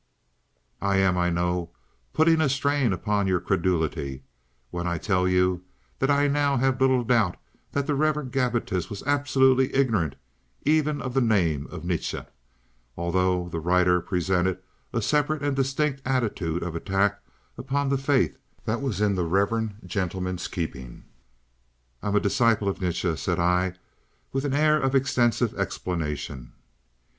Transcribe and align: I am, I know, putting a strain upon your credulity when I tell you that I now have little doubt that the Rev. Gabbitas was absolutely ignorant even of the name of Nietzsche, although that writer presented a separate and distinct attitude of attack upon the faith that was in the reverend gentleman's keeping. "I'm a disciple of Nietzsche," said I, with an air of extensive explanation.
I 0.81 0.97
am, 0.97 1.15
I 1.15 1.29
know, 1.29 1.69
putting 2.11 2.41
a 2.41 2.49
strain 2.49 2.91
upon 2.91 3.27
your 3.27 3.39
credulity 3.39 4.23
when 4.71 4.87
I 4.87 4.97
tell 4.97 5.27
you 5.27 5.63
that 5.99 6.09
I 6.09 6.27
now 6.27 6.57
have 6.57 6.81
little 6.81 7.03
doubt 7.03 7.37
that 7.73 7.85
the 7.85 7.93
Rev. 7.93 8.31
Gabbitas 8.31 8.89
was 8.89 9.03
absolutely 9.03 9.71
ignorant 9.75 10.15
even 10.65 11.03
of 11.03 11.13
the 11.13 11.21
name 11.21 11.67
of 11.67 11.85
Nietzsche, 11.85 12.17
although 12.97 13.47
that 13.49 13.59
writer 13.59 14.01
presented 14.01 14.57
a 14.91 15.03
separate 15.03 15.43
and 15.43 15.55
distinct 15.55 16.01
attitude 16.03 16.63
of 16.63 16.73
attack 16.75 17.21
upon 17.55 17.89
the 17.89 17.97
faith 17.99 18.39
that 18.65 18.81
was 18.81 19.01
in 19.01 19.13
the 19.13 19.23
reverend 19.25 19.75
gentleman's 19.85 20.47
keeping. 20.47 21.03
"I'm 22.01 22.15
a 22.15 22.19
disciple 22.19 22.67
of 22.67 22.81
Nietzsche," 22.81 23.15
said 23.17 23.37
I, 23.37 23.73
with 24.33 24.45
an 24.45 24.53
air 24.55 24.79
of 24.81 24.95
extensive 24.95 25.53
explanation. 25.59 26.53